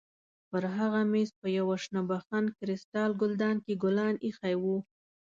[0.49, 4.77] پر هغه مېز په یوه شنه بخون کریسټال ګلدان کې ګلان ایښي وو.